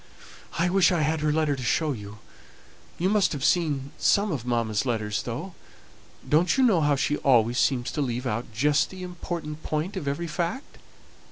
[0.57, 2.17] "I wish I had her letter to show you;
[2.97, 5.53] you must have seen some of mamma's letters, though;
[6.27, 10.07] don't you know how she always seems to leave out just the important point of
[10.07, 10.79] every fact?